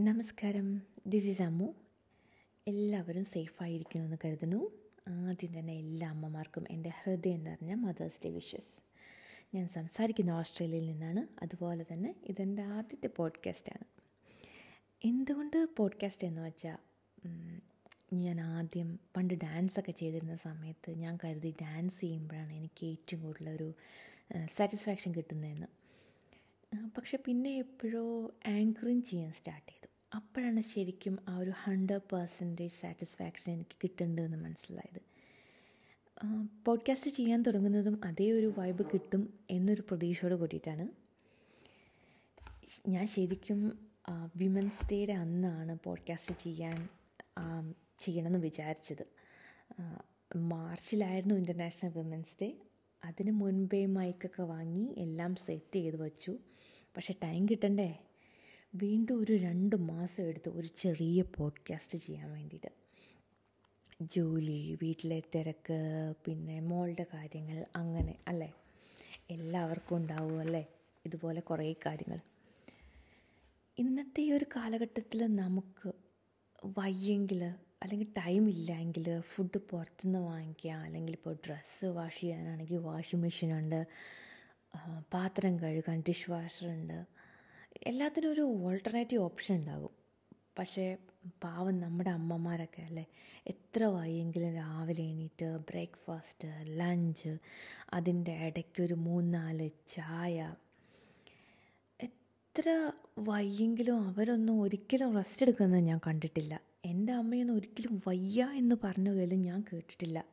നമസ്കാരം. 0.00 0.82
This 1.06 1.26
is 1.26 1.42
Ammu. 1.42 1.74
എല്ലാവരും 2.66 3.24
സേഫായിരിക്കണമെന്ന് 3.24 4.16
കരുതുന്നു. 4.24 4.70
ആദ്യം 5.08 5.58
തന്നെ 5.58 5.72
എല്ലാ 5.72 6.10
അമ്മമാർക്കും 6.10 6.64
എന്റെ 6.70 6.90
ഹൃദയം 7.00 7.44
നിറഞ്ഞ 7.44 7.74
മദേഴ്സ് 7.74 8.20
ഡേ 8.24 8.30
വിഷസ് 8.30 8.74
ഞാൻ 9.54 9.68
സംസാരിക്കുന്ന 9.68 10.30
ഓസ്ട്രേലിയയിൽ 10.30 10.86
നിന്നാണ്. 10.86 11.44
അതുപോലെ 11.44 11.86
തന്നെ 11.92 12.14
ഇതെന്റെ 12.24 12.62
ആദ്യത്തെ 12.62 13.06
പോഡ്കാസ്റ്റാണ് 13.06 13.86
എന്തുകൊണ്ട് 15.04 15.66
പോഡ്കാസ്റ്റ് 15.76 16.26
എന്ന് 16.26 16.42
വെച്ചാൽ 16.42 16.78
ഞാൻ 18.14 18.40
ആദ്യം 18.40 18.98
പണ്ട് 19.16 19.34
ഡാൻസൊക്കെ 19.34 19.92
ചെയ്തിരുന്ന 19.92 20.36
സമയത്ത് 20.36 20.90
ഞാൻ 20.90 21.18
കരുതി 21.24 21.54
ഡാൻസ് 21.62 22.00
ചെയ്യുമ്പോഴാണ് 22.00 22.52
എനിക്ക് 22.52 22.86
ഏറ്റവും 22.86 23.22
കൂടുതൽ 23.22 23.50
ഒരു 23.50 23.74
സാറ്റിസ്ഫാക്ഷൻ 24.56 25.12
കിട്ടുന്നതെന്ന്. 25.14 25.66
പക്ഷെ 26.96 27.18
പിന്നെ 27.26 27.50
എപ്പോഴോ 27.50 28.04
ആങ്കറിങ് 28.46 29.02
ചെയ്യാൻ 29.02 29.32
സ്റ്റാർട്ട് 29.32 29.68
ചെയ്തു. 29.68 29.77
അപ്പോഴാണ് 30.14 30.60
ശരിക്കും 30.60 31.18
ആ 31.28 31.38
ഒരു 31.38 31.52
ഹൺഡ്രഡ് 31.64 32.00
പേഴ്സന്റേജ് 32.12 32.72
സാറ്റിസ്ഫാക്ഷൻ 32.72 33.52
എനിക്ക് 33.52 33.76
കിട്ടുന്നുണ്ടെന്ന് 33.82 34.36
മനസ്സിലായത്. 34.36 35.00
പോഡ്കാസ്റ്റ് 36.64 37.10
ചെയ്യാൻ 37.10 37.42
തുടങ്ങുന്നതും 37.42 38.00
അതേ 38.04 38.30
ഒരു 38.30 38.54
വൈബ് 38.58 38.84
കിട്ടും 38.94 39.38
എന്നൊരു 39.50 39.80
പ്രതീക്ഷയോട് 39.80 40.34
കൂടിയിട്ടാണ്. 40.34 40.88
ഞാൻ 42.88 43.06
ശരിക്കും 43.06 43.88
വിമൻസ് 44.36 44.88
ഡേയുടെ 44.92 45.12
അന്നാണ് 45.12 45.78
പോഡ്കാസ്റ്റ് 45.84 46.34
ചെയ്യാൻ 46.40 46.88
ചെയ്യണമെന്ന് 48.00 48.38
വിചാരിച്ചത്. 48.38 49.06
മാർച്ചിലായിരുന്നു 50.36 51.34
ഇന്റർനാഷണൽ 51.34 51.92
വിമൻസ് 51.96 52.36
ഡേ 52.42 52.56
അതിന് 53.04 53.30
മുൻപേ 53.30 53.86
മൈക്കൊക്കെ 53.86 54.42
വാങ്ങി 54.42 54.94
എല്ലാം 54.98 55.34
സെറ്റ് 55.36 55.76
ചെയ്ത് 55.76 56.02
വച്ചു. 56.02 56.38
പക്ഷേ 56.96 57.14
ടൈം 57.22 57.46
കിട്ടണ്ടേ? 57.46 57.98
വീണ്ടും 58.74 59.20
ഒരു 59.20 59.36
രണ്ട് 59.36 59.76
മാസം 59.76 60.24
എടുത്ത് 60.24 60.48
ഒരു 60.48 60.66
ചെറിയ 60.66 61.22
പോഡ്കാസ്റ്റ് 61.22 61.98
ചെയ്യാൻ 61.98 62.32
വേണ്ടിയിട്ട്. 62.32 62.70
ജോലി 64.02 64.78
വീട്ടിലെ 64.82 65.22
തിരക്ക് 65.34 65.78
പിന്നെ 66.24 66.60
മോളുടെ 66.60 67.06
കാര്യങ്ങൾ 67.14 67.66
അങ്ങനെ 67.76 68.18
അല്ലേ? 68.28 68.52
എല്ലാവർക്കും 69.30 69.96
ഉണ്ടാവും 69.96 70.40
അല്ലേ? 70.40 70.66
ഇതുപോലെ 71.06 71.40
കുറേ 71.40 71.72
കാര്യങ്ങൾ. 71.72 72.20
ഇന്നത്തെ 73.78 74.20
ഈ 74.20 74.32
ഒരു 74.32 74.46
കാലഘട്ടത്തിൽ 74.56 75.36
നമുക്ക് 75.36 75.92
വയ്യെങ്കിൽ 76.78 77.44
അല്ലെങ്കിൽ 77.82 78.06
ടൈം 78.18 78.48
ഇല്ലെങ്കിൽ 78.48 79.20
ഫുഡ് 79.20 79.58
പുറത്തുനിന്ന് 79.58 80.18
വാങ്ങിക്കുക 80.18 80.70
അല്ലെങ്കിൽ 80.70 81.12
ഇപ്പോൾ 81.12 81.34
ഡ്രസ്സ് 81.34 81.84
വാഷ് 81.84 82.20
ചെയ്യാനാണെങ്കിൽ 82.20 82.76
വാഷിംഗ് 82.76 83.22
മെഷീനുണ്ട് 83.22 83.86
പാത്രം 85.14 85.58
കഴുകാൻ 85.58 86.02
ഡിഷ് 86.08 86.30
വാഷറുണ്ട് 86.30 87.18
എല്ലാത്തിനും 87.86 88.32
ഒരു 88.32 88.40
ഓൾട്ടർനേറ്റീവ് 88.40 89.22
ഓപ്ഷൻ 89.22 89.54
ഉണ്ടാകും. 89.54 89.90
പക്ഷേ 90.58 90.96
പാവം 91.44 91.80
നമ്മുടെ 91.80 92.10
അമ്മമാരൊക്കെ 92.10 92.82
അല്ലേ? 92.82 93.06
എത്ര 93.46 93.84
വൈകിയെങ്കിലും 93.84 94.54
രാവിലെ 94.54 95.04
എണീറ്റ് 95.04 95.44
ബ്രേക്ക്ഫാസ്റ്റ് 95.44 96.48
ലഞ്ച് 96.64 97.38
അതിന്റെ 97.92 98.32
ഇടയ്ക്ക് 98.32 98.82
ഒരു 98.82 98.94
മൂന്നാൽ 98.94 99.70
ചായ. 99.86 100.54
എത്ര 102.00 102.92
വയ്യെങ്കിലും 103.18 104.02
അവരൊന്നും 104.02 104.60
ഒരിക്കലും 104.60 105.16
റെസ്റ്റ് 105.16 105.44
എടുക്കുന്നത് 105.44 105.80
ഞാൻ 105.80 106.00
കണ്ടിട്ടില്ല. 106.06 106.60
എന്റെ 106.84 107.12
അമ്മയൊന്നും 107.12 107.54
ഒരിക്കലും 107.54 108.02
വയ്യ 108.06 108.44
എന്ന് 108.44 108.76
പറഞ്ഞ 108.84 109.10
പോലും 109.10 109.42
ഞാൻ 109.42 109.64
കേട്ടിട്ടില്ല. 109.72 110.24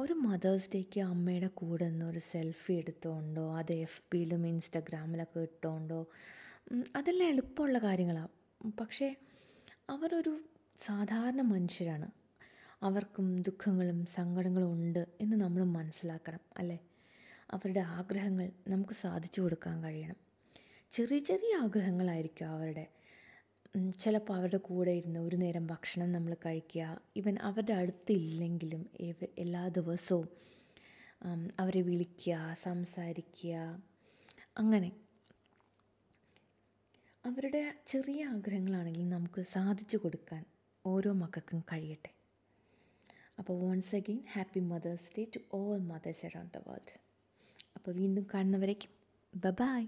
ഒരു 0.00 0.12
മദേഴ്സ് 0.12 0.70
ഡേക്ക് 0.74 1.00
അമ്മയുടെ 1.00 1.46
കൂടെ 1.46 1.88
നിന്ന് 1.88 2.06
ഒരു 2.06 2.18
സെൽഫി 2.18 2.72
എടുത്തുകൊണ്ടോ 2.72 3.56
അത് 3.56 3.72
എഫ് 3.72 4.02
ബിയിലും 4.12 4.46
ഇൻസ്റ്റഗ്രാമിലൊക്കെ 4.46 5.40
ഇട്ടുകൊണ്ടോ 5.40 6.06
അതെല്ലാം 6.96 7.28
എളുപ്പമുള്ള 7.28 7.78
കാര്യങ്ങളാണ് 7.78 8.70
പക്ഷേ 8.80 9.16
അവരൊരു 9.90 10.40
സാധാരണ 10.84 11.40
മനുഷ്യരാണ്. 11.40 12.10
അവർക്കും 12.82 13.42
ദുഃഖങ്ങളും 13.42 14.06
സങ്കടങ്ങളും 14.06 14.72
ഉണ്ട് 14.72 15.06
എന്ന് 15.20 15.36
നമ്മൾ 15.36 15.64
മനസ്സിലാക്കണം 15.64 16.40
അല്ലേ? 16.56 16.78
അവരുടെ 17.50 17.80
ആഗ്രഹങ്ങൾ 17.80 18.50
നമുക്ക് 18.68 18.92
സാധിച്ചു 18.92 19.40
കൊടുക്കാൻ 19.40 19.84
കഴിയണം. 19.84 20.16
ചെറിയ 20.92 21.18
ചെറിയ 21.18 21.56
ആഗ്രഹങ്ങളായിരിക്കും 21.56 22.46
അവരുടെ 22.46 22.86
ചിലപ്പോൾ 23.74 24.34
അവരുടെ 24.34 24.56
കൂടെ 24.56 24.90
ഇരുന്ന് 24.90 25.20
ഒരു 25.20 25.36
നേരം 25.36 25.66
ഭക്ഷണം 25.66 26.12
നമ്മൾ 26.12 26.36
കഴിക്കുക. 26.46 26.84
ഇവൻ 27.16 27.38
അവരുടെ 27.38 27.72
അടുത്തില്ലെങ്കിലും 27.72 28.82
എല്ലാ 29.38 29.68
ദിവസവും 29.68 30.28
അവരെ 31.60 31.80
വിളിക്കുക 31.80 32.56
സംസാരിക്കുക. 32.62 33.54
അങ്ങനെ. 34.58 34.90
അവരുടെ 37.24 37.62
ചെറിയ 37.86 38.24
ആഗ്രഹങ്ങളാണെങ്കിൽ 38.24 39.08
നമുക്ക് 39.08 39.42
സാധിച്ചു 39.42 39.96
കൊടുക്കാൻ 39.96 40.44
ഓരോ 40.86 41.12
മക്കൾക്കും 41.12 41.60
കഴിയട്ടെ. 41.72 42.12
അപ്പോൾ 43.38 43.70
once 43.70 43.96
again 43.96 44.20
happy 44.32 44.60
mother's 44.60 45.10
day 45.18 45.24
to 45.36 45.40
all 45.52 45.78
mothers 45.92 46.26
around 46.26 46.58
the 46.58 46.62
world 46.68 46.94
അപ്പോൾ 47.76 47.92
വീണ്ടും 47.92 48.26
കാണുന്നവരേക്കും. 48.34 48.92
ബ 49.34 49.50
ബായ് 49.60 49.86